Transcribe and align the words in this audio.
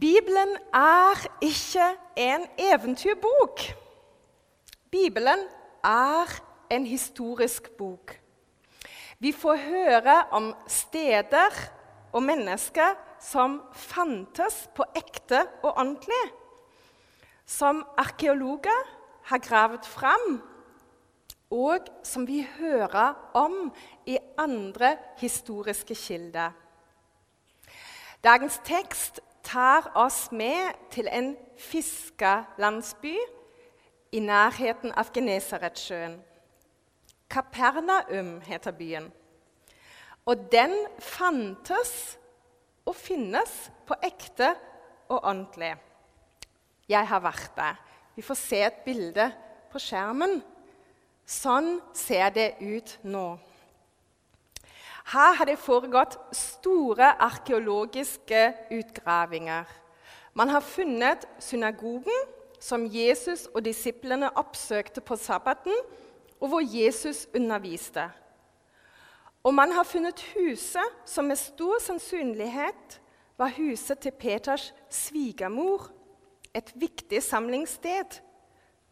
Bibelen 0.00 0.56
er 0.72 1.26
ikke 1.44 1.86
en 2.16 2.46
eventyrbok. 2.58 3.60
Bibelen 4.90 5.42
er 5.84 6.30
en 6.70 6.86
historisk 6.86 7.70
bok. 7.70 8.14
Vi 9.18 9.32
får 9.32 9.56
høre 9.56 10.16
om 10.32 10.54
steder 10.66 11.52
og 12.12 12.22
mennesker 12.22 12.96
som 13.20 13.60
fantes 13.76 14.70
på 14.74 14.88
ekte 14.96 15.42
og 15.62 15.74
ordentlig. 15.74 16.24
Som 17.44 17.84
arkeologer 17.98 18.82
har 19.28 19.38
gravd 19.38 19.84
fram, 19.84 20.40
og 21.50 21.90
som 22.02 22.24
vi 22.26 22.46
hører 22.58 23.12
om 23.34 23.72
i 24.06 24.16
andre 24.38 24.96
historiske 25.18 25.94
kilder. 25.94 26.50
Dagens 28.24 28.60
tekst 28.64 29.20
tar 29.42 29.90
oss 29.98 30.28
med 30.32 30.76
til 30.90 31.08
en 31.12 31.34
fiskerlandsby 31.58 33.14
i 34.12 34.20
nærheten 34.20 34.92
av 34.98 35.12
Genesaretsjøen. 35.14 36.18
Kapernaum 37.30 38.40
heter 38.46 38.74
byen. 38.74 39.10
Og 40.26 40.48
den 40.52 40.74
fantes 40.98 42.18
og 42.86 42.96
finnes 42.98 43.70
på 43.86 43.96
ekte 44.02 44.52
og 45.08 45.20
ordentlig. 45.22 45.74
Jeg 46.90 47.06
har 47.06 47.22
vært 47.22 47.52
der. 47.56 47.78
Vi 48.16 48.22
får 48.26 48.38
se 48.38 48.64
et 48.66 48.82
bilde 48.84 49.30
på 49.70 49.78
skjermen. 49.82 50.40
Sånn 51.24 51.78
ser 51.94 52.32
det 52.34 52.48
ut 52.58 52.96
nå. 53.06 53.38
Her 55.10 55.32
har 55.34 55.48
det 55.48 55.58
foregått 55.58 56.14
store 56.36 57.08
arkeologiske 57.18 58.42
utgravinger. 58.70 59.64
Man 60.38 60.48
har 60.48 60.62
funnet 60.62 61.26
synagogen, 61.42 62.28
som 62.60 62.84
Jesus 62.86 63.48
og 63.54 63.64
disiplene 63.64 64.30
oppsøkte 64.38 65.00
på 65.00 65.16
sabbaten, 65.16 65.74
og 66.40 66.48
hvor 66.52 66.62
Jesus 66.62 67.26
underviste. 67.34 68.04
Og 69.42 69.54
man 69.54 69.72
har 69.72 69.88
funnet 69.88 70.22
huset 70.36 70.94
som 71.04 71.24
med 71.24 71.40
stor 71.40 71.80
sannsynlighet 71.82 73.00
var 73.38 73.56
huset 73.56 73.98
til 73.98 74.12
Peters 74.12 74.74
svigermor. 74.90 75.90
Et 76.54 76.72
viktig 76.74 77.22
samlingssted. 77.22 78.20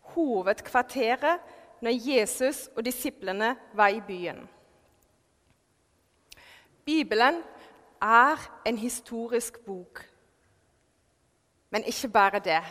Hovedkvarteret 0.00 1.38
når 1.80 2.06
Jesus 2.10 2.68
og 2.76 2.84
disiplene 2.84 3.56
var 3.74 3.88
i 3.88 4.00
byen. 4.00 4.48
Bibelen 6.88 7.42
er 8.02 8.62
en 8.66 8.78
historisk 8.78 9.58
bok. 9.60 10.04
Men 11.70 11.84
ikke 11.84 12.08
bare 12.08 12.38
det. 12.38 12.62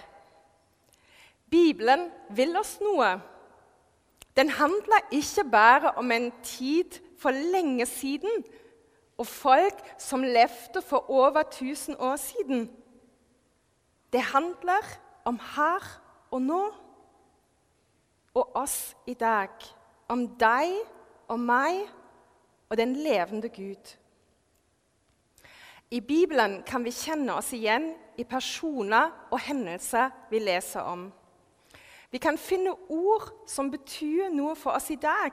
Bibelen 1.51 2.07
vil 2.29 2.57
oss 2.57 2.79
noe. 2.81 3.11
Den 4.33 4.49
handler 4.49 5.05
ikke 5.11 5.43
bare 5.51 5.91
om 6.01 6.11
en 6.11 6.31
tid 6.43 6.97
for 7.21 7.29
lenge 7.29 7.85
siden 7.85 8.41
og 9.17 9.27
folk 9.27 9.85
som 10.01 10.25
levde 10.25 10.81
for 10.81 11.09
over 11.09 11.43
1000 11.45 11.95
år 11.99 12.15
siden. 12.15 12.71
Det 14.13 14.21
handler 14.21 14.81
om 15.25 15.39
her 15.55 16.01
og 16.31 16.41
nå 16.41 16.63
og 18.33 18.55
oss 18.55 18.97
i 19.05 19.13
dag. 19.13 19.53
Om 20.09 20.27
deg 20.41 20.73
og 21.27 21.39
meg 21.39 21.85
og 22.69 22.77
den 22.77 22.95
levende 22.95 23.49
Gud. 23.49 23.97
I 25.91 26.01
Bibelen 26.01 26.63
kan 26.67 26.83
vi 26.83 26.91
kjenne 26.91 27.37
oss 27.39 27.53
igjen 27.55 27.93
i 28.19 28.25
personer 28.27 29.13
og 29.31 29.39
hendelser 29.39 30.11
vi 30.31 30.41
leser 30.43 30.83
om. 30.83 31.07
Vi 32.11 32.19
kan 32.23 32.37
finne 32.37 32.73
ord 32.89 33.29
som 33.47 33.71
betyr 33.71 34.27
noe 34.31 34.55
for 34.55 34.75
oss 34.75 34.89
i 34.91 34.99
dag, 34.99 35.31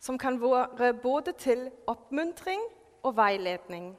som 0.00 0.18
kan 0.18 0.40
være 0.42 0.94
både 1.02 1.32
til 1.38 1.68
oppmuntring 1.86 2.60
og 3.02 3.16
veiledning. 3.16 3.92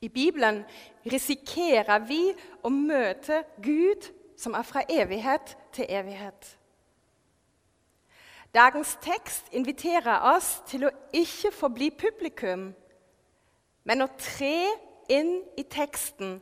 I 0.00 0.08
Bibelen 0.08 0.64
risikerer 1.08 2.04
vi 2.04 2.34
å 2.62 2.68
møte 2.68 3.40
Gud 3.64 4.10
som 4.36 4.56
er 4.56 4.68
fra 4.68 4.84
evighet 4.88 5.56
til 5.72 5.88
evighet. 5.88 6.58
Dagens 8.54 8.98
tekst 9.02 9.48
inviterer 9.52 10.28
oss 10.34 10.58
til 10.68 10.84
å 10.86 10.92
ikke 11.16 11.50
forbli 11.56 11.88
publikum, 11.90 12.72
men 13.84 14.04
å 14.04 14.08
tre 14.18 14.72
inn 15.12 15.36
i 15.60 15.64
teksten 15.68 16.38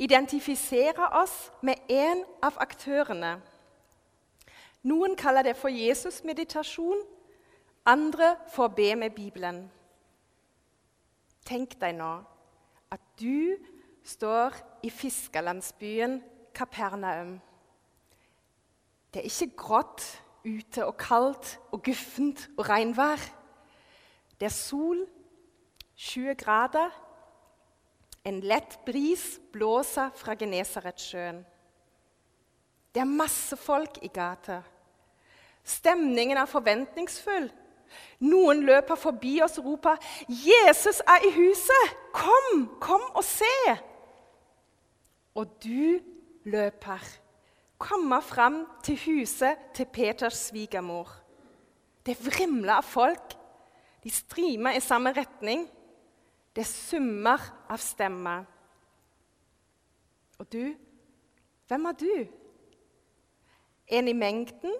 identifisere 0.00 1.10
oss 1.20 1.50
med 1.60 1.76
en 1.88 2.24
av 2.42 2.56
aktørene. 2.62 3.34
Noen 4.88 5.16
kaller 5.16 5.44
det 5.44 5.58
for 5.60 5.68
Jesus-meditasjon, 5.68 7.02
andre 7.84 8.32
for 8.48 8.68
å 8.68 8.74
be 8.74 8.94
med 8.96 9.12
Bibelen. 9.12 9.66
Tenk 11.44 11.76
deg 11.80 11.98
nå 11.98 12.14
at 12.90 13.02
du 13.20 13.60
står 14.06 14.56
i 14.82 14.90
fiskerlandsbyen 14.90 16.20
Kapernaum. 16.56 17.36
Det 19.12 19.20
er 19.20 19.28
ikke 19.28 19.56
grått 19.60 20.06
ute 20.46 20.86
og 20.86 20.96
kaldt 20.96 21.58
og 21.74 21.82
guffent 21.84 22.46
og 22.56 22.68
regnvær. 22.70 23.20
Det 24.40 24.48
er 24.48 24.56
sol, 24.56 25.04
20 26.00 26.34
grader, 26.40 26.90
en 28.24 28.40
lett 28.40 28.78
bris 28.86 29.36
blåser 29.52 30.08
fra 30.16 30.32
Genesaretsjøen. 30.38 31.42
Det 32.94 33.02
er 33.02 33.08
masse 33.08 33.56
folk 33.60 33.98
i 34.02 34.08
gata. 34.08 34.62
Stemningen 35.64 36.40
er 36.40 36.48
forventningsfull. 36.48 37.50
Noen 38.24 38.62
løper 38.64 38.96
forbi 38.96 39.40
oss 39.44 39.58
og 39.60 39.66
roper 39.66 39.98
'Jesus 40.28 41.02
er 41.04 41.26
i 41.26 41.32
huset! 41.34 41.96
Kom, 42.12 42.78
kom 42.80 43.04
og 43.14 43.24
se!' 43.24 43.76
Og 45.34 45.46
du 45.64 46.00
løper, 46.44 47.00
kommer 47.78 48.20
fram 48.20 48.66
til 48.82 48.96
huset 49.06 49.58
til 49.74 49.86
Peters 49.86 50.36
svigermor. 50.48 51.08
Det 52.06 52.16
vrimler 52.24 52.72
av 52.74 52.82
folk. 52.82 53.36
De 54.04 54.10
strimer 54.10 54.72
i 54.76 54.80
samme 54.80 55.12
retning. 55.12 55.68
Det 56.56 56.66
summer 56.66 57.40
av 57.70 57.78
stemmer. 57.78 58.44
Og 60.40 60.52
du, 60.52 60.74
hvem 61.68 61.84
er 61.86 61.92
du? 61.92 62.14
En 63.86 64.08
i 64.08 64.14
mengden? 64.16 64.74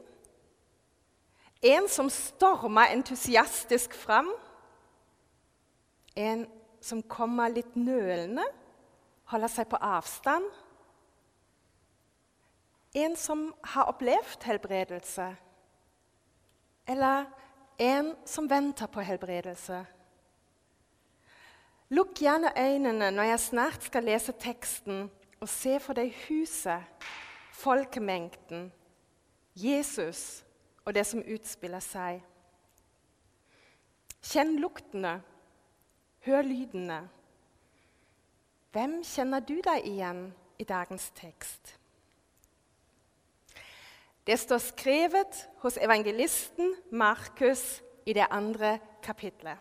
En 1.63 1.89
som 1.89 2.09
stormer 2.11 2.95
entusiastisk 2.95 3.95
fram? 3.95 4.33
En 6.17 6.47
som 6.81 7.03
kommer 7.03 7.53
litt 7.53 7.77
nølende, 7.77 8.47
holder 9.31 9.53
seg 9.53 9.69
på 9.71 9.79
avstand? 9.85 10.49
En 12.97 13.15
som 13.17 13.51
har 13.75 13.93
opplevd 13.93 14.49
helbredelse? 14.49 15.29
Eller 16.91 17.29
en 17.79 18.15
som 18.27 18.49
venter 18.51 18.91
på 18.91 19.05
helbredelse? 19.07 19.85
Lukk 21.91 22.21
gjerne 22.23 22.53
øynene 22.59 23.11
når 23.11 23.23
jeg 23.23 23.41
snart 23.41 23.83
skal 23.83 24.05
lese 24.05 24.33
teksten, 24.33 25.11
og 25.41 25.49
se 25.49 25.79
for 25.81 25.97
deg 25.97 26.13
huset, 26.29 26.85
folkemengden, 27.53 28.69
Jesus 29.57 30.45
og 30.85 30.95
det 30.95 31.07
som 31.07 31.25
utspiller 31.25 31.83
seg. 31.83 32.21
Kjenn 34.23 34.59
luktene, 34.61 35.17
hør 36.27 36.43
lydene. 36.47 37.01
Hvem 38.71 39.01
kjenner 39.03 39.43
du 39.43 39.57
deg 39.65 39.87
igjen 39.89 40.29
i 40.61 40.65
dagens 40.69 41.09
tekst? 41.19 41.75
Det 44.27 44.37
står 44.39 44.61
skrevet 44.63 45.41
hos 45.65 45.81
evangelisten 45.81 46.77
Markus 46.93 47.81
i 48.07 48.15
det 48.15 48.29
andre 48.31 48.77
kapitlet. 49.03 49.59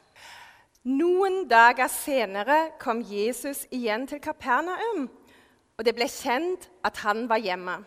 Noen 0.88 1.44
dager 1.50 1.90
senere 1.92 2.72
kom 2.80 3.02
Jesus 3.04 3.66
igjen 3.72 4.06
til 4.08 4.22
Kapernaum, 4.24 5.10
og 5.76 5.86
det 5.86 5.94
ble 5.96 6.08
kjent 6.08 6.70
at 6.88 7.02
han 7.04 7.26
var 7.28 7.42
hjemme. 7.44 7.82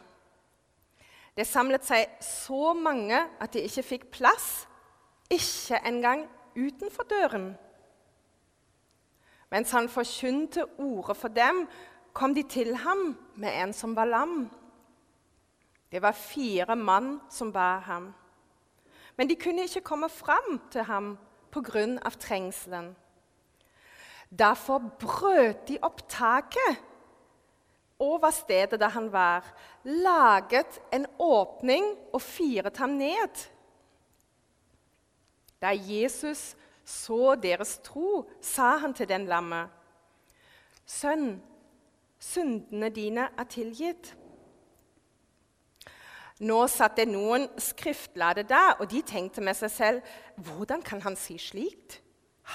Det 1.32 1.46
samlet 1.48 1.86
seg 1.88 2.10
så 2.20 2.74
mange 2.76 3.16
at 3.40 3.54
de 3.54 3.64
ikke 3.64 3.86
fikk 3.94 4.06
plass, 4.12 4.66
ikke 5.32 5.80
engang 5.88 6.26
utenfor 6.52 7.08
døren. 7.08 7.54
Mens 9.52 9.72
han 9.72 9.88
forkynte 9.88 10.66
ordet 10.80 11.16
for 11.16 11.32
dem, 11.32 11.64
kom 12.12 12.34
de 12.36 12.44
til 12.44 12.74
ham 12.76 13.14
med 13.40 13.56
en 13.56 13.72
som 13.72 13.96
var 13.96 14.04
lam. 14.04 14.50
Det 15.92 16.02
var 16.02 16.12
fire 16.12 16.76
mann 16.76 17.20
som 17.30 17.52
bar 17.52 17.80
ham. 17.88 18.12
Men 19.16 19.28
de 19.28 19.36
kunne 19.36 19.64
ikke 19.64 19.80
komme 19.80 20.08
fram 20.08 20.60
til 20.70 20.84
ham 20.84 21.16
pga. 21.52 22.10
trengselen. 22.18 22.96
Derfor 24.30 24.78
brøt 24.98 25.68
de 25.68 25.78
opp 25.82 26.08
taket 26.08 26.80
over 28.02 28.30
stedet 28.30 28.80
der 28.80 28.88
han 28.88 29.12
var, 29.12 29.44
laget 29.84 30.80
en 30.92 31.06
åpning 31.18 31.84
og 32.12 32.22
firet 32.22 32.76
ham 32.76 32.96
ned. 32.98 33.48
Da 35.62 35.70
Jesus 35.70 36.56
så 36.84 37.34
deres 37.34 37.78
tro, 37.84 38.30
sa 38.40 38.76
han 38.76 38.94
til 38.94 39.08
den 39.08 39.26
lammet, 39.26 39.68
Sønn, 40.86 41.42
syndene 42.18 42.88
dine 42.90 43.28
er 43.38 43.44
tilgitt. 43.44 44.16
Nå 46.42 46.64
satt 46.66 46.96
det 46.98 47.06
noen 47.06 47.46
skriftlærde 47.60 48.42
der, 48.50 48.74
og 48.80 48.90
de 48.90 49.02
tenkte 49.06 49.44
med 49.44 49.54
seg 49.54 49.70
selv, 49.70 50.14
hvordan 50.42 50.82
kan 50.82 51.02
han 51.04 51.16
si 51.16 51.36
slikt? 51.38 52.00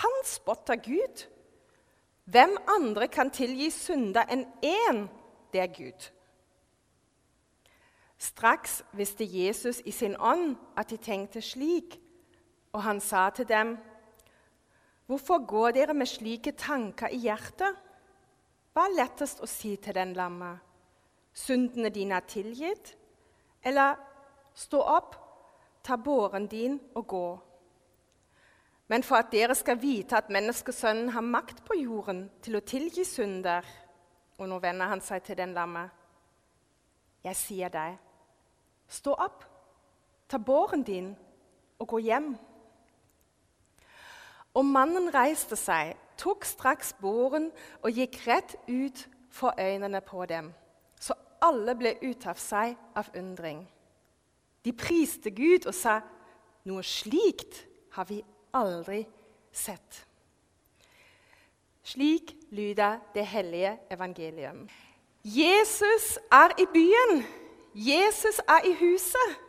Han 0.01 0.17
spotter 0.27 0.75
Gud. 0.75 1.23
Hvem 2.27 2.57
andre 2.67 3.07
kan 3.07 3.31
tilgi 3.31 3.69
synder 3.71 4.27
enn 4.27 4.43
én? 4.59 5.05
Det 5.53 5.63
er 5.63 5.71
Gud. 5.71 6.09
Straks 8.19 8.81
visste 8.97 9.23
Jesus 9.23 9.79
i 9.85 9.91
sin 9.91 10.17
ånd 10.19 10.57
at 10.75 10.89
de 10.89 10.97
tenkte 10.97 11.41
slik, 11.41 11.99
og 12.73 12.83
han 12.83 12.99
sa 12.99 13.29
til 13.29 13.47
dem, 13.47 13.77
'Hvorfor 15.07 15.45
går 15.47 15.71
dere 15.71 15.93
med 15.93 16.05
slike 16.05 16.51
tanker 16.51 17.07
i 17.07 17.17
hjertet?' 17.17 17.77
Hva 18.73 18.85
er 18.85 18.97
lettest 18.97 19.39
å 19.39 19.45
si 19.45 19.75
til 19.75 19.95
den 19.95 20.13
lamme? 20.13 20.59
'Syndene 21.33 21.89
dine 21.89 22.15
er 22.15 22.27
tilgitt?' 22.27 22.97
Eller 23.63 23.95
'Stå 24.53 24.81
opp, 24.81 25.15
ta 25.83 25.95
båren 25.95 26.47
din 26.47 26.81
og 26.95 27.05
gå'? 27.07 27.39
Men 28.87 29.03
for 29.03 29.15
at 29.15 29.31
dere 29.31 29.55
skal 29.55 29.81
vite 29.81 30.17
at 30.17 30.29
menneskesønnen 30.29 31.09
har 31.09 31.21
makt 31.21 31.65
på 31.65 31.73
jorden 31.73 32.29
til 32.41 32.55
å 32.55 32.59
tilgi 32.59 33.03
synder 33.03 33.65
Og 34.37 34.49
nå 34.49 34.59
vender 34.59 34.85
han 34.85 35.01
seg 35.01 35.23
til 35.23 35.37
den 35.37 35.53
lamme. 35.53 35.89
Jeg 37.23 37.35
sier 37.35 37.69
deg, 37.73 37.95
stå 38.87 39.15
opp, 39.17 39.43
ta 40.29 40.37
båren 40.37 40.83
din 40.83 41.15
og 41.79 41.87
gå 41.87 41.97
hjem. 41.97 42.37
Og 44.53 44.65
mannen 44.65 45.09
reiste 45.13 45.57
seg, 45.57 45.95
tok 46.17 46.45
straks 46.45 46.93
båren 47.01 47.49
og 47.81 47.97
gikk 47.97 48.19
rett 48.27 48.55
ut 48.67 49.07
for 49.33 49.57
øynene 49.57 50.01
på 50.01 50.25
dem. 50.25 50.53
Alle 51.41 51.75
ble 51.75 51.95
ute 52.01 52.29
av 52.29 52.39
seg 52.41 52.75
av 52.95 53.09
undring. 53.15 53.61
De 54.65 54.73
priste 54.73 55.31
Gud 55.31 55.67
og 55.67 55.73
sa, 55.73 56.01
'Noe 56.65 56.83
slikt 56.83 57.65
har 57.91 58.05
vi 58.05 58.23
aldri 58.53 59.05
sett'. 59.51 60.05
Slik 61.83 62.35
lyder 62.51 62.99
det 63.13 63.25
hellige 63.25 63.77
evangelium. 63.91 64.69
Jesus 65.23 66.19
er 66.31 66.51
i 66.59 66.65
byen. 66.73 67.23
Jesus 67.73 68.39
er 68.47 68.65
i 68.65 68.73
huset. 68.73 69.39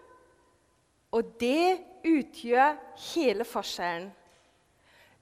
Og 1.11 1.41
det 1.41 1.81
utgjør 2.05 2.77
hele 3.15 3.45
forskjellen. 3.45 4.13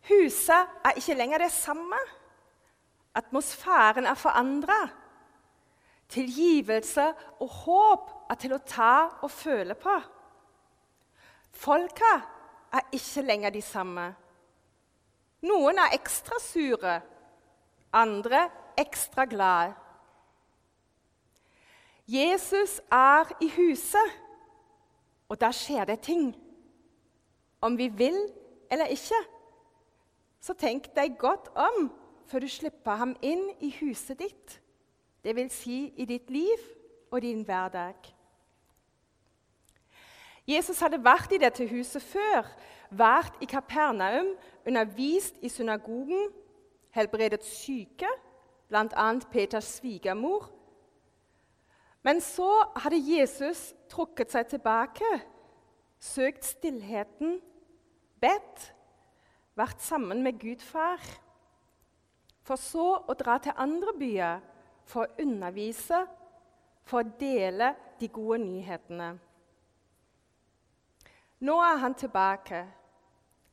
Huset 0.09 0.69
er 0.85 0.97
ikke 0.97 1.15
lenger 1.15 1.39
det 1.39 1.53
samme. 1.53 1.99
Atmosfæren 3.15 4.07
er 4.07 4.15
forandra. 4.15 4.89
Tilgivelse 6.08 7.06
og 7.43 7.49
håp 7.64 8.12
er 8.31 8.38
til 8.41 8.55
å 8.55 8.62
ta 8.62 9.23
og 9.23 9.31
føle 9.31 9.75
på. 9.79 9.97
Folka 11.56 12.12
er 12.76 12.87
ikke 12.94 13.25
lenger 13.26 13.55
de 13.55 13.62
samme. 13.64 14.06
Noen 15.47 15.79
er 15.79 15.97
ekstra 15.97 16.38
sure, 16.43 17.00
andre 17.93 18.47
ekstra 18.79 19.26
glade. 19.31 19.75
Jesus 22.06 22.81
er 22.93 23.32
i 23.43 23.49
huset, 23.56 24.12
og 25.29 25.41
da 25.41 25.50
skjer 25.50 25.88
det 25.88 26.00
ting. 26.06 26.29
Om 27.61 27.79
vi 27.79 27.88
vil 27.88 28.19
eller 28.70 28.93
ikke. 28.94 29.19
Så 30.41 30.55
tenk 30.55 30.93
deg 30.94 31.17
godt 31.19 31.49
om 31.58 31.88
før 32.31 32.44
du 32.44 32.49
slipper 32.50 32.99
ham 33.00 33.17
inn 33.23 33.49
i 33.62 33.73
huset 33.81 34.20
ditt. 34.20 34.61
Det 35.25 35.37
vil 35.37 35.51
si 35.51 35.93
i 35.97 36.05
ditt 36.05 36.31
liv 36.31 36.63
og 37.11 37.23
din 37.23 37.43
hverdag. 37.45 37.95
Jesus 40.47 40.79
hadde 40.81 41.03
vært 41.03 41.33
i 41.35 41.41
dette 41.43 41.67
huset 41.67 42.03
før, 42.03 42.47
vært 42.91 43.41
i 43.43 43.49
Kapernaum, 43.51 44.37
undervist 44.67 45.41
i 45.43 45.51
synagogen, 45.51 46.29
helbredet 46.95 47.43
syke, 47.45 48.09
bl.a. 48.69 49.09
Peters 49.31 49.73
svigermor. 49.81 50.53
Men 52.07 52.21
så 52.23 52.49
hadde 52.79 53.03
Jesus 53.03 53.73
trukket 53.91 54.31
seg 54.31 54.47
tilbake, 54.53 55.09
søkt 55.99 56.47
stillheten, 56.47 57.41
bedt 58.23 58.71
vært 59.59 59.83
sammen 59.83 60.23
med 60.23 60.39
Gud 60.39 60.63
far, 60.63 61.03
for 62.47 62.61
så 62.61 62.93
å 63.03 63.17
dra 63.19 63.41
til 63.43 63.57
andre 63.59 63.95
byer 63.99 64.45
for 64.87 65.05
å 65.05 65.23
undervise, 65.23 66.05
for 66.87 67.03
å 67.03 67.15
dele 67.21 67.73
de 68.00 68.09
gode 68.09 68.38
nyhetene. 68.44 69.17
Nå 71.41 71.56
er 71.61 71.81
han 71.83 71.94
tilbake. 71.94 72.65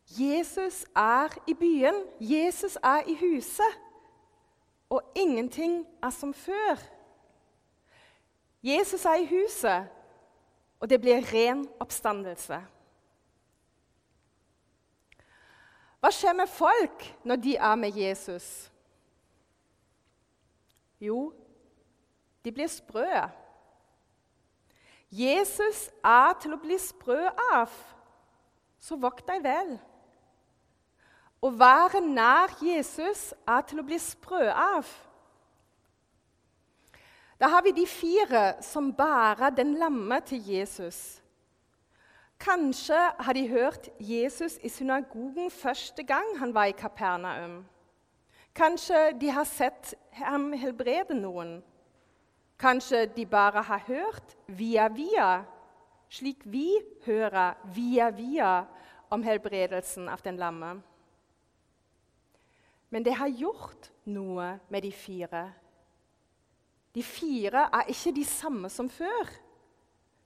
Jesus 0.07 0.83
er 0.95 1.33
i 1.47 1.55
byen, 1.57 2.03
Jesus 2.19 2.77
er 2.83 3.07
i 3.07 3.15
huset, 3.17 3.79
og 4.89 5.01
ingenting 5.15 5.81
er 6.03 6.09
som 6.13 6.33
før. 6.33 6.77
Jesus 8.63 9.05
er 9.05 9.23
i 9.23 9.25
huset, 9.25 9.89
og 10.79 10.89
det 10.89 11.01
blir 11.01 11.25
ren 11.33 11.65
oppstandelse. 11.79 12.59
Hva 16.03 16.11
skjer 16.11 16.35
med 16.35 16.51
folk 16.51 17.05
når 17.23 17.39
de 17.39 17.55
er 17.55 17.75
med 17.79 17.95
Jesus? 17.95 18.47
Jo, 21.03 21.33
de 22.45 22.51
blir 22.51 22.69
sprø. 22.71 23.07
Jesus 25.13 25.89
er 26.03 26.33
til 26.41 26.55
å 26.55 26.61
bli 26.61 26.77
sprø 26.81 27.19
av, 27.53 27.73
så 28.81 28.97
vokt 28.97 29.27
deg 29.29 29.43
vel. 29.45 29.75
Å 31.43 31.49
være 31.51 31.99
nær 32.01 32.55
Jesus 32.63 33.33
er 33.43 33.65
til 33.67 33.81
å 33.81 33.85
bli 33.85 33.99
sprø 33.99 34.47
av. 34.47 34.87
Da 37.39 37.49
har 37.51 37.65
vi 37.65 37.75
de 37.75 37.85
fire 37.89 38.45
som 38.63 38.93
bærer 38.95 39.51
den 39.51 39.75
lamme 39.75 40.21
til 40.23 40.39
Jesus. 40.47 41.19
Kanskje 42.39 42.97
har 43.19 43.35
de 43.35 43.43
hørt 43.51 43.89
Jesus 43.99 44.55
i 44.63 44.71
synagogen 44.71 45.51
første 45.51 46.03
gang 46.03 46.37
han 46.39 46.55
var 46.55 46.71
i 46.71 46.77
Kapernaum. 46.77 47.65
Kanskje 48.53 49.13
de 49.17 49.29
har 49.33 49.45
sett 49.49 49.95
ham 50.13 50.51
helbrede 50.53 51.15
noen. 51.17 51.57
Kanskje 52.61 53.07
de 53.15 53.25
bare 53.25 53.63
har 53.65 53.81
hørt 53.87 54.35
via 54.47 54.87
via, 54.93 55.43
slik 56.09 56.45
vi 56.45 56.77
hører 57.05 57.57
via 57.73 58.11
via 58.13 58.51
om 59.09 59.23
helbredelsen 59.25 60.05
av 60.09 60.21
den 60.21 60.37
lamme. 60.37 60.75
Men 62.93 63.05
det 63.05 63.15
har 63.17 63.33
gjort 63.33 63.89
noe 64.05 64.59
med 64.69 64.85
de 64.85 64.91
fire. 64.93 65.47
De 66.93 67.01
fire 67.03 67.65
er 67.73 67.89
ikke 67.89 68.13
de 68.13 68.25
samme 68.25 68.69
som 68.69 68.89
før. 68.89 69.33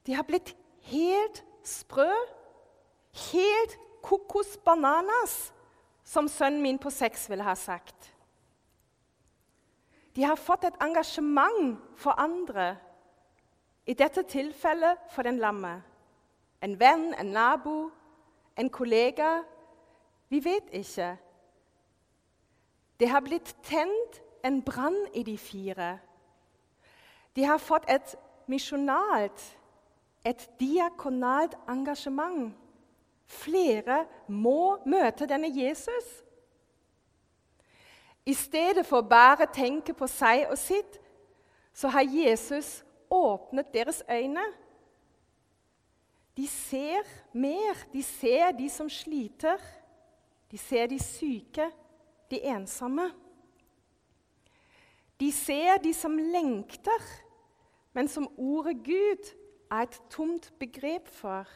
De 0.04 0.16
har 0.20 0.28
blitt 0.28 0.52
helt 0.92 1.44
sprø, 1.64 2.12
helt 3.32 3.80
kokos 4.04 4.58
bananas, 4.66 5.54
som 6.04 6.28
sønnen 6.28 6.62
min 6.62 6.80
på 6.80 6.92
seks 6.92 7.30
ville 7.32 7.48
ha 7.48 7.56
sagt. 7.56 8.17
De 10.18 10.24
har 10.26 10.36
fått 10.36 10.64
et 10.66 10.80
engasjement 10.82 11.78
for 11.96 12.18
andre, 12.18 12.78
i 13.86 13.94
dette 13.94 14.24
tilfellet 14.28 14.98
for 15.14 15.24
den 15.24 15.38
lamme. 15.38 15.78
En 16.62 16.74
venn, 16.80 17.14
en 17.14 17.30
nabo, 17.32 17.92
en 18.58 18.70
kollega. 18.70 19.44
Vi 20.30 20.42
vet 20.44 20.74
ikke. 20.74 21.14
Det 23.00 23.10
har 23.10 23.22
blitt 23.24 23.56
tent 23.64 24.20
en 24.44 24.60
brann 24.62 24.98
i 25.14 25.24
de 25.24 25.38
fire. 25.38 26.00
De 27.36 27.46
har 27.46 27.62
fått 27.64 27.86
et 27.88 28.18
misjonalt 28.48 29.46
et 30.28 30.50
diakonalt 30.60 31.56
engasjement. 31.68 32.52
Flere 33.28 34.06
må 34.28 34.78
møte 34.86 35.28
denne 35.28 35.50
Jesus. 35.52 36.08
I 38.28 38.34
stedet 38.36 38.84
for 38.86 39.06
bare 39.08 39.46
å 39.48 39.54
tenke 39.56 39.94
på 39.96 40.08
seg 40.12 40.50
og 40.52 40.58
sitt, 40.60 40.98
så 41.72 41.88
har 41.94 42.04
Jesus 42.04 42.82
åpnet 43.14 43.70
deres 43.72 44.02
øyne. 44.12 44.44
De 46.36 46.48
ser 46.48 47.08
mer. 47.32 47.80
De 47.94 48.04
ser 48.04 48.52
de 48.58 48.68
som 48.70 48.90
sliter. 48.92 49.62
De 50.52 50.58
ser 50.58 50.92
de 50.92 51.00
syke. 51.00 51.72
de 52.30 52.42
ensomme. 52.44 53.12
De 55.20 55.32
ser 55.32 55.78
de 55.78 55.94
som 55.94 56.18
lengter, 56.18 57.04
men 57.94 58.08
som 58.08 58.28
ordet 58.38 58.84
Gud 58.84 59.30
er 59.72 59.86
et 59.86 60.02
tomt 60.10 60.54
begrep 60.60 61.08
for. 61.08 61.48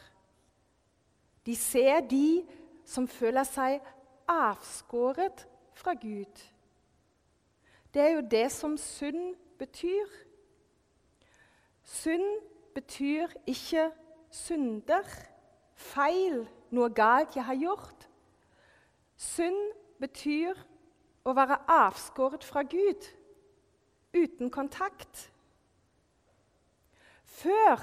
De 1.46 1.56
ser 1.56 2.00
de 2.00 2.46
som 2.88 3.04
føler 3.08 3.44
seg 3.44 3.84
avskåret 4.24 5.44
fra 5.76 5.92
Gud. 5.92 6.51
Det 7.94 8.02
er 8.02 8.14
jo 8.16 8.22
det 8.30 8.52
som 8.52 8.76
synd 8.76 9.34
betyr. 9.58 10.06
Synd 11.84 12.40
betyr 12.74 13.28
ikke 13.46 13.90
synder, 14.32 15.08
feil, 15.76 16.46
noe 16.72 16.88
galt 16.96 17.36
jeg 17.36 17.44
har 17.44 17.58
gjort. 17.60 18.06
Synd 19.16 19.74
betyr 20.00 20.56
å 21.22 21.34
være 21.36 21.60
avskåret 21.70 22.44
fra 22.44 22.62
Gud, 22.64 23.04
uten 24.16 24.50
kontakt. 24.50 25.28
Før 27.24 27.76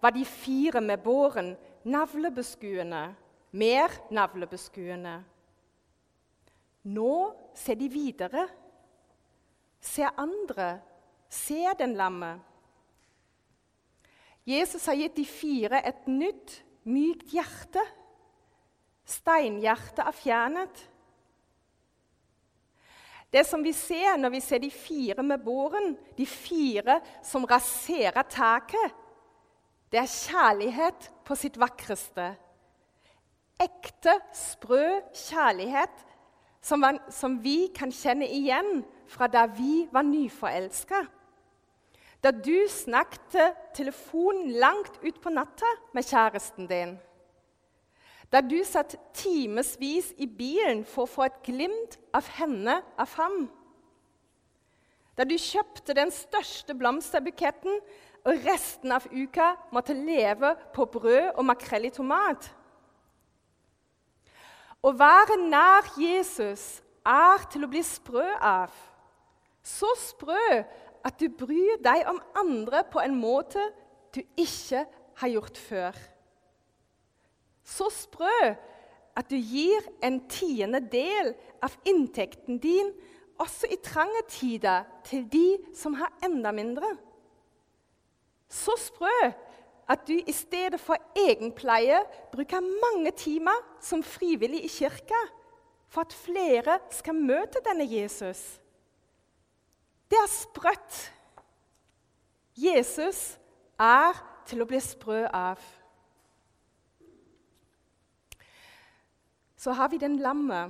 var 0.00 0.14
de 0.14 0.24
fire 0.24 0.80
med 0.80 1.02
båren 1.02 1.56
navlebeskuende, 1.84 3.02
mer 3.58 3.98
navlebeskuende. 4.14 5.18
Nå 6.88 7.12
ser 7.58 7.74
de 7.74 7.88
videre, 7.90 8.46
ser 9.80 10.14
andre, 10.16 10.80
Se 11.28 11.74
den 11.78 11.94
lamme. 11.94 12.38
Jesus 14.48 14.86
har 14.88 14.96
gitt 14.96 15.16
de 15.18 15.26
fire 15.28 15.82
et 15.84 16.06
nytt, 16.08 16.54
mykt 16.88 17.34
hjerte. 17.34 17.82
Steinhjertet 19.08 20.00
er 20.06 20.16
fjernet. 20.16 20.80
Det 23.28 23.44
som 23.44 23.60
vi 23.60 23.74
ser 23.76 24.16
når 24.16 24.32
vi 24.32 24.40
ser 24.40 24.62
de 24.64 24.70
fire 24.72 25.22
med 25.22 25.44
båren, 25.44 25.92
de 26.16 26.24
fire 26.24 27.02
som 27.24 27.44
raserer 27.44 28.24
taket, 28.24 28.96
det 29.92 30.00
er 30.00 30.08
kjærlighet 30.08 31.10
på 31.28 31.36
sitt 31.36 31.60
vakreste. 31.60 32.30
Ekte, 33.60 34.14
sprø 34.32 35.00
kjærlighet 35.12 36.07
som, 36.68 36.84
som 37.08 37.38
vi 37.42 37.68
kan 37.74 37.92
kjenne 37.94 38.28
igjen 38.28 38.82
fra 39.08 39.28
da 39.32 39.46
vi 39.48 39.86
var 39.92 40.04
nyforelska. 40.04 41.06
Da 42.22 42.32
du 42.34 42.66
snakket 42.68 43.54
telefonen 43.78 44.56
langt 44.58 44.98
utpå 45.06 45.30
natta 45.30 45.68
med 45.94 46.06
kjæresten 46.06 46.66
din. 46.70 46.96
Da 48.28 48.42
du 48.44 48.58
satt 48.66 48.98
timevis 49.16 50.10
i 50.20 50.26
bilen 50.26 50.82
for 50.84 51.06
å 51.06 51.12
få 51.12 51.28
et 51.28 51.38
glimt 51.46 51.96
av 52.12 52.26
henne 52.36 52.80
av 53.00 53.14
ham. 53.16 53.46
Da 55.16 55.24
du 55.24 55.38
kjøpte 55.40 55.96
den 55.96 56.12
største 56.14 56.76
blomsterbuketten 56.78 57.80
og 58.28 58.44
resten 58.44 58.92
av 58.92 59.06
uka 59.08 59.54
måtte 59.72 59.96
leve 59.96 60.52
på 60.74 60.84
brød 60.92 61.38
og 61.38 61.46
makrell 61.48 61.88
i 61.88 61.94
tomat. 61.94 62.50
Å 64.82 64.92
være 64.94 65.38
nær 65.42 65.88
Jesus 65.98 66.78
er 67.06 67.42
til 67.50 67.66
å 67.66 67.70
bli 67.70 67.82
sprø 67.86 68.26
av. 68.44 68.74
Så 69.64 69.90
sprø 70.00 70.62
at 71.06 71.18
du 71.18 71.28
bryr 71.34 71.80
deg 71.82 72.06
om 72.10 72.20
andre 72.38 72.84
på 72.90 73.02
en 73.02 73.16
måte 73.18 73.62
du 74.14 74.22
ikke 74.38 74.84
har 75.18 75.32
gjort 75.34 75.58
før. 75.58 75.98
Så 77.66 77.90
sprø 77.92 78.54
at 79.18 79.28
du 79.30 79.36
gir 79.36 79.82
en 80.04 80.20
tiende 80.30 80.80
del 80.80 81.34
av 81.64 81.74
inntekten 81.88 82.60
din 82.62 82.92
også 83.38 83.68
i 83.70 83.78
trange 83.82 84.22
tider 84.30 84.86
til 85.06 85.26
de 85.30 85.46
som 85.76 85.96
har 85.98 86.14
enda 86.24 86.52
mindre. 86.54 86.88
Så 88.48 88.74
sprø 88.80 89.16
at 89.88 90.04
du 90.08 90.12
i 90.12 90.32
stedet 90.32 90.80
for 90.80 90.96
egenpleie 91.16 92.00
bruker 92.32 92.60
mange 92.60 93.10
timer 93.16 93.56
som 93.80 94.02
frivillig 94.02 94.64
i 94.64 94.68
kirka 94.68 95.20
for 95.88 96.04
at 96.04 96.12
flere 96.12 96.78
skal 96.92 97.16
møte 97.16 97.62
denne 97.64 97.86
Jesus. 97.88 98.60
Det 100.10 100.18
er 100.20 100.28
sprøtt. 100.28 100.98
Jesus 102.56 103.38
er 103.80 104.16
til 104.48 104.62
å 104.62 104.68
bli 104.68 104.80
sprø 104.82 105.24
av. 105.32 105.60
Så 109.58 109.72
har 109.72 109.88
vi 109.88 109.98
den 109.98 110.18
lamme. 110.22 110.68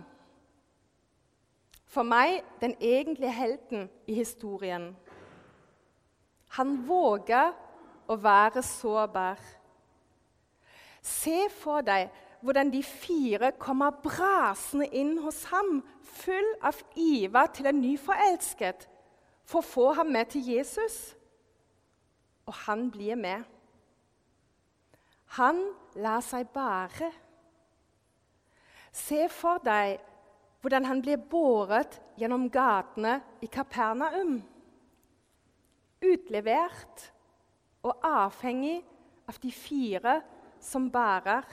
For 1.88 2.06
meg 2.06 2.42
den 2.60 2.74
egentlige 2.80 3.32
helten 3.32 3.88
i 4.06 4.14
historien. 4.14 4.92
Han 6.58 6.76
våger 6.88 7.52
å 8.08 8.16
være 8.16 8.62
sårbar. 8.64 9.40
Se 11.02 11.46
for 11.52 11.84
deg 11.86 12.08
hvordan 12.40 12.70
de 12.70 12.82
fire 12.86 13.52
kommer 13.58 13.96
brasende 14.02 14.86
inn 14.94 15.16
hos 15.24 15.42
ham, 15.52 15.80
full 16.02 16.48
av 16.62 16.78
iver 16.96 17.50
til 17.54 17.68
en 17.70 17.80
nyforelsket, 17.82 18.86
for 19.48 19.60
å 19.60 19.68
få 19.68 19.86
ham 19.98 20.12
med 20.14 20.30
til 20.34 20.46
Jesus. 20.54 20.98
Og 22.46 22.54
han 22.66 22.88
blir 22.92 23.18
med. 23.18 23.42
Han 25.36 25.60
lar 26.00 26.22
seg 26.24 26.48
bære. 26.54 27.10
Se 28.92 29.26
for 29.32 29.60
deg 29.64 29.98
hvordan 30.62 30.88
han 30.88 31.02
blir 31.04 31.20
båret 31.30 31.98
gjennom 32.18 32.48
gatene 32.50 33.18
i 33.44 33.48
Kapernaum. 33.52 34.40
Utlevert 36.02 37.10
og 37.88 38.04
avhengig 38.04 38.78
av 39.28 39.38
de 39.42 39.50
fire 39.52 40.18
som 40.60 40.88
bærer, 40.92 41.44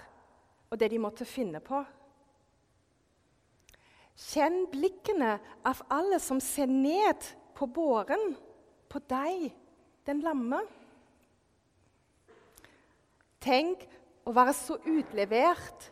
og 0.72 0.80
det 0.80 0.90
de 0.92 1.00
måtte 1.02 1.28
finne 1.28 1.62
på. 1.64 1.82
Kjenn 4.16 4.64
blikkene 4.72 5.36
av 5.68 5.82
alle 5.92 6.22
som 6.24 6.40
ser 6.44 6.72
ned 6.72 7.26
på 7.56 7.68
båren, 7.68 8.34
på 8.88 9.02
deg, 9.12 9.50
den 10.08 10.22
lamme. 10.24 10.62
Tenk 13.44 13.84
å 14.26 14.34
være 14.36 14.56
så 14.56 14.78
utlevert, 14.88 15.90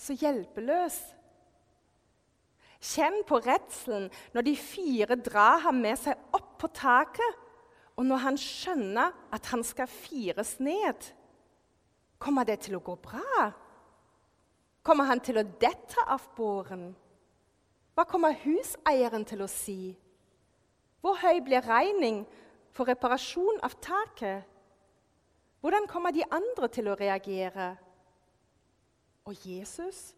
så 0.00 0.16
hjelpeløs. 0.18 0.98
Kjenn 2.80 3.20
på 3.28 3.38
redselen 3.44 4.08
når 4.34 4.46
de 4.48 4.56
fire 4.58 5.18
drar 5.20 5.62
ham 5.66 5.80
med 5.84 5.98
seg 6.00 6.18
opp 6.36 6.56
på 6.60 6.70
taket, 6.76 7.46
og 8.00 8.06
når 8.08 8.22
han 8.22 8.38
skjønner 8.40 9.12
at 9.28 9.50
han 9.52 9.60
skal 9.66 9.88
fires 9.92 10.54
ned. 10.56 11.10
Kommer 12.16 12.46
det 12.48 12.62
til 12.64 12.78
å 12.78 12.80
gå 12.84 12.94
bra? 12.96 13.50
Kommer 14.80 15.04
han 15.10 15.20
til 15.20 15.36
å 15.36 15.44
dette 15.44 16.06
av 16.08 16.24
båren? 16.32 16.94
Hva 17.92 18.06
kommer 18.08 18.38
huseieren 18.40 19.28
til 19.28 19.44
å 19.44 19.50
si? 19.52 19.92
Hvor 21.04 21.20
høy 21.20 21.42
blir 21.44 21.68
regning 21.68 22.22
for 22.72 22.88
reparasjon 22.88 23.60
av 23.68 23.76
taket? 23.84 24.48
Hvordan 25.60 25.84
kommer 25.84 26.16
de 26.16 26.24
andre 26.32 26.72
til 26.72 26.88
å 26.88 26.96
reagere? 26.96 27.74
Og 29.28 29.44
Jesus? 29.44 30.14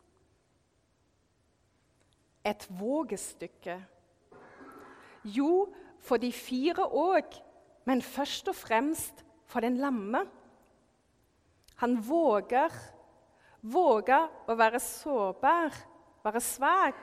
Et 2.47 2.69
vågestykke. 2.79 3.81
Jo, 5.35 5.67
for 5.99 6.23
de 6.23 6.31
fire 6.31 6.87
òg, 6.87 7.43
men 7.85 8.03
først 8.03 8.49
og 8.49 8.57
fremst 8.57 9.25
for 9.47 9.61
den 9.61 9.77
lamme. 9.77 10.25
Han 11.83 11.97
våger, 12.09 12.71
våger 13.63 14.29
å 14.47 14.57
være 14.59 14.81
sårbar, 14.81 15.75
være 16.23 16.43
svak. 16.43 17.03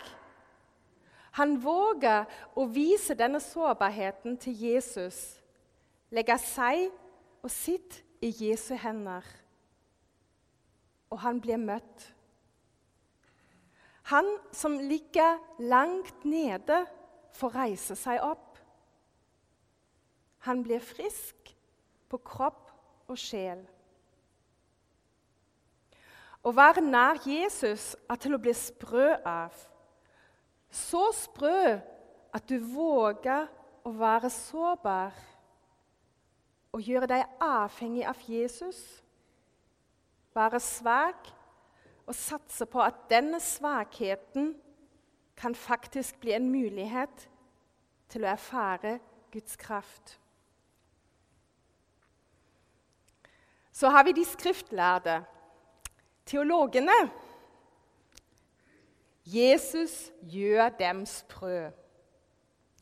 Han 1.38 1.58
våger 1.62 2.26
å 2.58 2.66
vise 2.72 3.16
denne 3.18 3.42
sårbarheten 3.44 4.38
til 4.42 4.56
Jesus, 4.56 5.20
legge 6.12 6.38
seg 6.42 6.88
og 7.44 7.52
sitt 7.54 8.02
i 8.24 8.32
Jesu 8.34 8.74
hender. 8.80 9.26
Og 11.10 11.22
han 11.24 11.40
blir 11.42 11.60
møtt. 11.62 12.08
Han 14.10 14.26
som 14.56 14.78
ligger 14.80 15.38
langt 15.60 16.26
nede, 16.26 16.86
får 17.38 17.56
reise 17.56 17.96
seg 17.98 18.24
opp. 18.26 18.49
Han 20.48 20.64
blir 20.64 20.80
frisk 20.80 21.52
på 22.10 22.20
kropp 22.26 22.70
og 23.10 23.18
sjel. 23.20 23.62
Å 26.40 26.54
være 26.56 26.84
nær 26.86 27.20
Jesus 27.28 27.92
er 28.08 28.20
til 28.22 28.38
å 28.38 28.42
bli 28.42 28.54
sprø 28.56 29.12
av. 29.28 29.56
Så 30.72 31.10
sprø 31.18 31.80
at 32.36 32.46
du 32.48 32.60
våger 32.62 33.50
å 33.84 33.92
være 33.98 34.30
sårbar 34.32 35.18
og 36.70 36.86
gjøre 36.86 37.10
deg 37.10 37.44
avhengig 37.44 38.06
av 38.08 38.24
Jesus. 38.30 38.80
Være 40.38 40.62
svak 40.64 41.32
og 42.06 42.16
satse 42.16 42.66
på 42.70 42.82
at 42.86 43.04
denne 43.10 43.42
svakheten 43.44 44.54
kan 45.40 45.56
faktisk 45.56 46.20
bli 46.22 46.36
en 46.38 46.50
mulighet 46.52 47.28
til 48.10 48.26
å 48.26 48.32
erfare 48.34 48.98
Guds 49.34 49.58
kraft. 49.60 50.18
Så 53.80 53.88
har 53.88 54.04
vi 54.04 54.12
de 54.12 54.26
skriftlærde, 54.28 55.22
teologene. 56.28 56.98
Jesus 59.24 60.10
gjør 60.28 60.74
dem 60.80 61.06
sprø. 61.08 61.70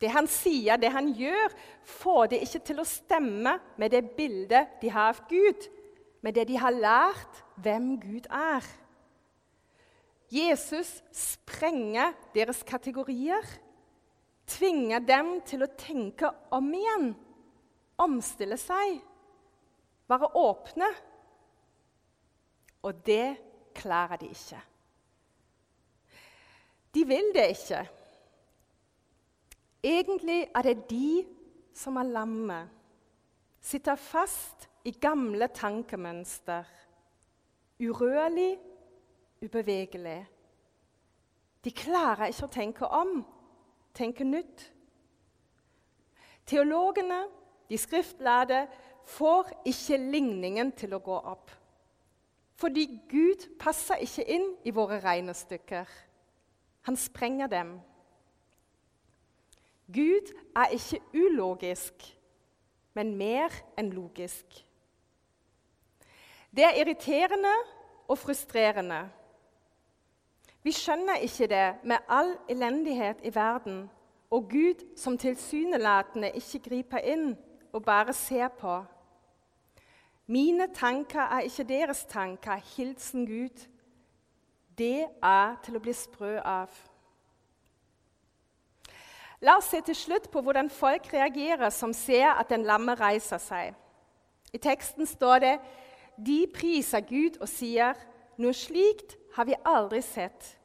Det 0.01 0.09
han 0.13 0.29
sier, 0.29 0.77
det 0.77 0.89
han 0.93 1.11
gjør, 1.13 1.53
får 2.01 2.31
det 2.31 2.39
ikke 2.45 2.61
til 2.69 2.81
å 2.81 2.87
stemme 2.87 3.57
med 3.77 3.93
det 3.93 4.03
bildet 4.17 4.77
de 4.81 4.89
har 4.93 5.13
av 5.13 5.21
Gud, 5.29 5.67
med 6.25 6.33
det 6.37 6.47
de 6.49 6.57
har 6.57 6.73
lært 6.73 7.41
hvem 7.61 7.91
Gud 8.01 8.25
er. 8.33 8.65
Jesus 10.33 10.97
sprenger 11.13 12.15
deres 12.33 12.63
kategorier, 12.67 13.45
tvinger 14.49 15.05
dem 15.05 15.37
til 15.45 15.61
å 15.61 15.69
tenke 15.77 16.31
om 16.57 16.73
igjen, 16.73 17.11
omstille 18.01 18.57
seg, 18.59 18.97
være 20.09 20.35
åpne. 20.35 20.89
Og 22.81 23.05
det 23.05 23.37
klarer 23.75 24.15
de 24.15 24.27
ikke. 24.27 24.61
De 26.93 27.05
vil 27.07 27.31
det 27.35 27.47
ikke. 27.49 27.89
Egentlig 29.83 30.47
er 30.55 30.61
det 30.61 30.89
de 30.89 31.25
som 31.73 31.95
er 31.95 32.03
lammet, 32.03 32.69
sitter 33.61 33.95
fast 33.95 34.69
i 34.83 34.91
gamle 34.91 35.47
tankemønster. 35.47 36.63
Urørlig, 37.79 38.57
ubevegelig. 39.43 40.27
De 41.63 41.71
klarer 41.71 42.31
ikke 42.31 42.47
å 42.47 42.53
tenke 42.53 42.87
om, 42.87 43.19
tenke 43.93 44.25
nytt. 44.25 44.63
Teologene, 46.47 47.25
de 47.69 47.77
skriftlærde, 47.77 48.63
får 49.07 49.51
ikke 49.65 49.97
ligningen 49.97 50.71
til 50.75 50.95
å 50.97 51.01
gå 51.03 51.17
opp. 51.31 51.51
Fordi 52.57 52.87
Gud 53.09 53.45
passer 53.61 54.01
ikke 54.01 54.25
inn 54.33 54.47
i 54.65 54.73
våre 54.73 54.99
regnestykker. 55.03 55.87
Han 56.87 56.97
sprenger 56.97 57.47
dem. 57.51 57.77
Gud 59.93 60.33
er 60.55 60.73
ikke 60.75 61.01
ulogisk, 61.13 62.07
men 62.93 63.15
mer 63.15 63.53
enn 63.79 63.93
logisk. 63.95 64.63
Det 66.51 66.65
er 66.65 66.79
irriterende 66.81 67.53
og 68.07 68.17
frustrerende. 68.17 69.05
Vi 70.63 70.73
skjønner 70.75 71.21
ikke 71.23 71.47
det 71.47 71.67
med 71.87 72.09
all 72.09 72.33
elendighet 72.49 73.21
i 73.23 73.31
verden 73.35 73.85
og 74.29 74.49
Gud 74.49 74.83
som 74.97 75.17
tilsynelatende 75.17 76.31
ikke 76.35 76.59
griper 76.59 76.97
inn 76.97 77.29
og 77.71 77.85
bare 77.85 78.13
ser 78.13 78.47
på. 78.47 78.81
Mine 80.27 80.67
tanker 80.73 81.21
er 81.21 81.39
ikke 81.47 81.63
deres 81.63 82.05
tanker. 82.05 82.55
Hilsen 82.75 83.25
Gud. 83.25 83.67
Det 84.77 85.07
er 85.23 85.55
til 85.63 85.77
å 85.77 85.81
bli 85.81 85.93
sprø 85.95 86.35
av. 86.43 86.73
La 89.41 89.55
oss 89.57 89.69
se 89.71 89.79
til 89.85 89.95
slutt 89.95 90.27
på 90.33 90.41
hvordan 90.41 90.69
folk 90.73 91.07
reagerer 91.13 91.69
som 91.69 91.93
ser 91.93 92.33
at 92.33 92.49
den 92.49 92.65
lamme 92.67 92.97
reiser 92.99 93.39
seg. 93.41 93.73
I 94.53 94.59
teksten 94.59 95.07
står 95.07 95.39
det 95.43 95.55
de 96.17 96.39
priser 96.53 97.03
Gud 97.05 97.37
og 97.39 97.47
sier 97.49 97.97
noe 98.41 98.53
slikt 98.57 99.15
har 99.37 99.47
vi 99.47 99.57
aldri 99.63 100.01
sett. 100.01 100.57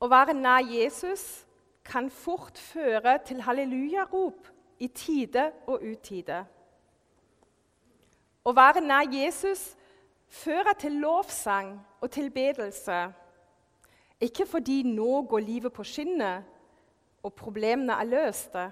Å 0.00 0.08
være 0.10 0.34
nær 0.34 0.64
Jesus 0.66 1.46
kan 1.86 2.10
fort 2.10 2.58
føre 2.58 3.18
til 3.26 3.42
hallelujarop 3.46 4.48
i 4.80 4.88
tide 4.88 5.50
og 5.68 5.84
utide. 5.84 6.44
Å 8.44 8.54
være 8.56 8.80
nær 8.80 9.08
Jesus 9.12 9.74
fører 10.30 10.76
til 10.78 11.00
lovsang 11.02 11.74
og 12.00 12.10
tilbedelse. 12.10 13.00
Ikke 14.20 14.46
fordi 14.46 14.82
nå 14.86 15.22
går 15.28 15.44
livet 15.44 15.72
på 15.72 15.84
skinner 15.84 16.42
og 17.22 17.34
problemene 17.36 17.96
er 18.00 18.08
løste. 18.08 18.70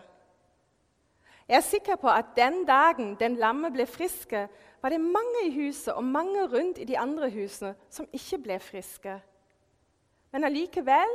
Jeg 1.49 1.57
er 1.57 1.65
sikker 1.65 1.97
på 1.97 2.09
at 2.13 2.35
den 2.37 2.65
dagen 2.69 3.15
den 3.21 3.37
lamme 3.41 3.71
ble 3.73 3.87
friske, 3.89 4.49
var 4.83 4.93
det 4.93 5.01
mange 5.01 5.47
i 5.47 5.53
huset 5.55 5.95
og 5.95 6.05
mange 6.05 6.45
rundt 6.47 6.79
i 6.79 6.85
de 6.85 6.99
andre 6.99 7.31
husene 7.33 7.75
som 7.91 8.09
ikke 8.13 8.39
ble 8.45 8.59
friske. 8.61 9.15
Men 10.33 10.45
allikevel 10.45 11.15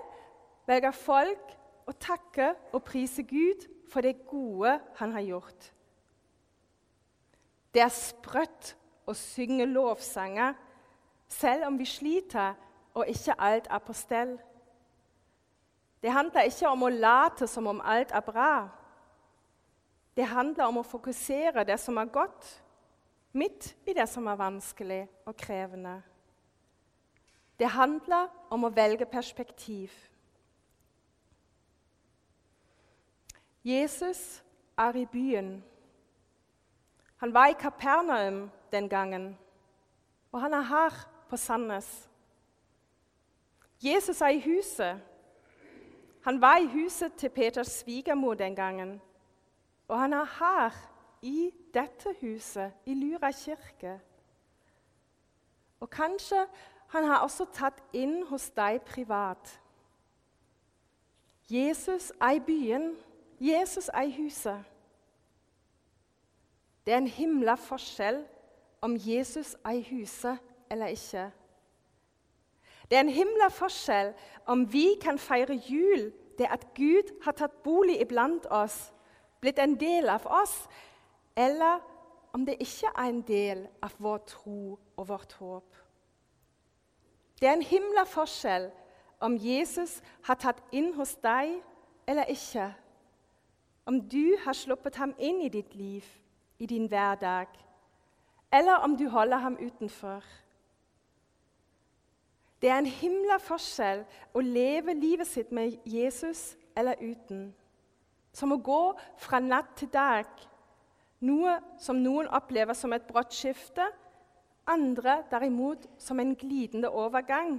velger 0.67 0.97
folk 0.97 1.53
å 1.85 1.93
takke 1.93 2.53
og 2.73 2.81
prise 2.83 3.23
Gud 3.29 3.67
for 3.91 4.01
det 4.01 4.25
gode 4.25 4.79
han 4.97 5.13
har 5.13 5.25
gjort. 5.27 5.69
Det 7.73 7.81
er 7.81 7.93
sprøtt 7.93 8.75
å 9.09 9.15
synge 9.17 9.65
lovsanger 9.65 10.53
selv 11.27 11.67
om 11.67 11.79
vi 11.79 11.87
sliter 11.89 12.53
og 12.93 13.09
ikke 13.09 13.35
alt 13.41 13.67
er 13.71 13.81
på 13.81 13.95
stell. 13.97 14.37
Det 16.03 16.11
handler 16.11 16.49
ikke 16.49 16.69
om 16.69 16.85
å 16.85 16.93
late 16.93 17.47
som 17.47 17.67
om 17.71 17.81
alt 17.81 18.11
er 18.11 18.25
bra. 18.25 18.53
Det 20.13 20.25
handler 20.29 20.67
om 20.69 20.81
å 20.81 20.85
fokusere 20.85 21.65
det 21.65 21.79
som 21.81 21.97
er 21.97 22.11
godt, 22.13 22.49
midt 23.33 23.71
i 23.89 23.95
det 23.97 24.05
som 24.09 24.27
er 24.29 24.37
vanskelig 24.37 25.07
og 25.25 25.35
krevende. 25.39 26.01
Det 27.57 27.69
handler 27.71 28.27
om 28.53 28.67
å 28.67 28.73
velge 28.73 29.05
perspektiv. 29.09 29.93
Jesus 33.63 34.43
er 34.77 34.97
i 34.99 35.05
byen. 35.07 35.55
Han 37.23 37.33
var 37.33 37.47
i 37.47 37.53
Kapernaum 37.53 38.51
den 38.71 38.89
gangen, 38.89 39.37
og 40.31 40.41
han 40.41 40.53
er 40.53 40.61
her 40.61 41.09
på 41.29 41.37
Sandnes. 41.37 42.09
Jesus 43.83 44.21
er 44.21 44.27
i 44.27 44.41
huset. 44.41 45.01
Han 46.23 46.41
var 46.41 46.57
i 46.57 46.65
huset 46.65 47.13
til 47.13 47.29
Peters 47.29 47.67
svigermor 47.67 48.33
den 48.33 48.55
gangen. 48.55 49.01
Og 49.87 49.99
han 49.99 50.13
er 50.13 50.25
her, 50.39 50.71
i 51.21 51.51
dette 51.73 52.15
huset, 52.21 52.71
i 52.85 52.93
Lyra 52.93 53.31
kirke. 53.31 53.99
Og 55.79 55.89
kanskje 55.89 56.45
han 56.87 57.03
har 57.03 57.17
også 57.17 57.45
tatt 57.53 57.79
inn 57.93 58.25
hos 58.27 58.49
deg 58.49 58.81
privat. 58.81 59.61
Jesus 61.49 62.11
er 62.21 62.31
i 62.35 62.39
byen. 62.39 62.97
Jesus 63.39 63.87
er 63.93 64.01
i 64.01 64.15
huset. 64.21 64.72
Det 66.85 66.93
er 66.93 66.97
en 66.97 67.07
himla 67.07 67.55
forskjell 67.55 68.23
om 68.83 68.97
Jesus 68.99 69.55
er 69.65 69.79
i 69.79 69.87
huset 69.89 70.37
eller 70.71 70.85
ikke. 70.85 71.31
Det 72.89 72.97
er 72.97 72.99
en 73.05 73.09
himla 73.09 73.47
forskjell 73.47 74.13
om 74.45 74.65
vi 74.73 74.95
kan 75.01 75.19
feire 75.19 75.55
jul, 75.69 76.11
det 76.37 76.47
at 76.51 76.67
Gud 76.75 77.13
har 77.23 77.31
tatt 77.31 77.63
bolig 77.63 78.01
iblant 78.01 78.45
oss, 78.51 78.93
blitt 79.41 79.59
en 79.59 79.75
del 79.79 80.09
av 80.09 80.25
oss, 80.25 80.67
eller 81.35 81.79
om 82.33 82.45
det 82.45 82.57
ikke 82.59 82.91
er 82.95 83.09
en 83.09 83.21
del 83.21 83.67
av 83.81 83.95
vår 83.97 84.17
tro 84.27 84.79
og 84.97 85.07
vårt 85.07 85.33
håp. 85.33 85.75
Det 87.39 87.47
er 87.47 87.53
en 87.53 87.65
himla 87.65 88.03
forskjell 88.07 88.69
om 89.23 89.37
Jesus 89.37 90.01
har 90.23 90.39
tatt 90.39 90.59
inn 90.71 90.93
hos 90.97 91.15
deg 91.23 91.61
eller 92.07 92.29
ikke. 92.31 92.69
Om 93.85 94.01
du 94.09 94.35
har 94.43 94.55
sluppet 94.55 94.95
ham 94.95 95.15
inn 95.19 95.41
i 95.43 95.51
ditt 95.51 95.75
liv, 95.75 96.03
i 96.59 96.65
din 96.65 96.87
hverdag, 96.87 97.47
eller 98.53 98.73
om 98.73 98.97
du 98.97 99.09
holder 99.09 99.37
ham 99.37 99.57
utenfor. 99.61 100.23
Det 102.61 102.69
er 102.69 102.77
en 102.79 102.85
himla 102.85 103.37
forskjell 103.43 104.05
å 104.33 104.39
leve 104.39 104.93
livet 104.95 105.27
sitt 105.27 105.49
med 105.51 105.73
Jesus 105.85 106.53
eller 106.79 106.95
uten. 107.01 107.49
Som 108.31 108.53
å 108.55 108.61
gå 108.63 108.93
fra 109.19 109.41
natt 109.43 109.73
til 109.81 109.89
dag. 109.91 110.29
Noe 111.27 111.57
som 111.79 111.99
noen 111.99 112.29
opplever 112.31 112.77
som 112.77 112.93
et 112.95 113.03
brått 113.09 113.35
skifte, 113.35 113.89
andre 114.63 115.17
derimot 115.31 115.89
som 115.99 116.19
en 116.23 116.31
glidende 116.39 116.87
overgang. 116.89 117.57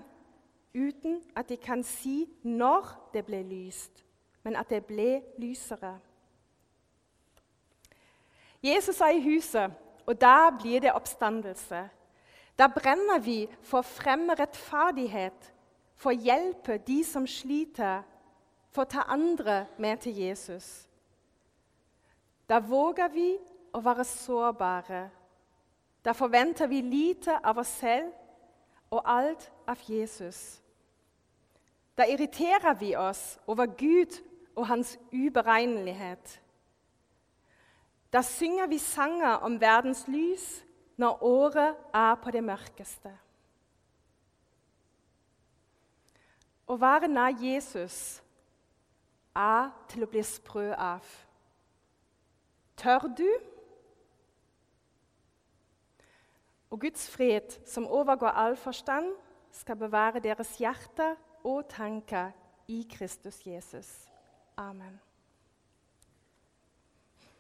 Uten 0.75 1.21
at 1.37 1.53
de 1.53 1.61
kan 1.61 1.85
si 1.85 2.25
når 2.43 2.89
det 3.13 3.27
ble 3.29 3.43
lyst, 3.45 4.01
men 4.43 4.57
at 4.57 4.73
det 4.73 4.87
ble 4.89 5.21
lysere. 5.39 5.99
Jesus 8.65 9.01
er 9.01 9.09
i 9.09 9.21
huset, 9.21 9.73
og 10.07 10.21
der 10.21 10.57
blir 10.61 10.81
det 10.81 10.93
oppstandelse. 10.93 11.89
Da 12.59 12.67
brenner 12.67 13.19
vi 13.21 13.45
for 13.63 13.83
å 13.83 13.87
fremme 13.87 14.37
rettferdighet, 14.39 15.51
for 15.95 16.15
å 16.15 16.23
hjelpe 16.25 16.79
de 16.87 17.03
som 17.05 17.27
sliter, 17.27 18.05
for 18.73 18.85
å 18.85 18.91
ta 18.91 19.05
andre 19.13 19.67
med 19.79 20.01
til 20.05 20.17
Jesus. 20.17 20.89
Da 22.49 22.61
våger 22.61 23.09
vi 23.13 23.29
å 23.75 23.83
være 23.85 24.05
sårbare. 24.05 25.03
Da 26.05 26.13
forventer 26.13 26.67
vi 26.67 26.81
lite 26.81 27.37
av 27.45 27.59
oss 27.59 27.73
selv 27.81 28.13
og 28.91 29.03
alt 29.05 29.51
av 29.67 29.81
Jesus. 29.89 30.61
Da 31.99 32.07
irriterer 32.11 32.75
vi 32.81 32.95
oss 32.97 33.39
over 33.47 33.67
Gud 33.67 34.21
og 34.57 34.67
hans 34.67 34.99
uberegnelighet. 35.13 36.41
Da 38.15 38.23
synger 38.23 38.67
vi 38.71 38.79
sanger 38.79 39.43
om 39.43 39.61
verdens 39.61 40.05
lys 40.07 40.65
når 40.97 41.23
året 41.23 41.77
er 41.95 42.15
på 42.23 42.31
det 42.31 42.45
mørkeste. 42.47 43.11
Å 46.71 46.77
være 46.79 47.11
nær 47.11 47.35
Jesus 47.43 47.97
er 49.35 49.73
til 49.91 50.07
å 50.07 50.11
bli 50.13 50.23
sprø 50.23 50.69
av. 50.79 51.09
Tør 52.79 53.09
du? 53.19 53.29
Og 56.71 56.81
Guds 56.87 57.09
fred, 57.11 57.59
som 57.67 57.87
overgår 57.87 58.31
all 58.31 58.57
forstand, 58.57 59.11
skal 59.55 59.79
bevare 59.79 60.23
deres 60.23 60.55
hjerte 60.59 61.17
og 61.45 61.67
tanker 61.71 62.31
i 62.71 62.81
Kristus 62.91 63.43
Jesus. 63.47 63.91
Amen. 64.57 64.99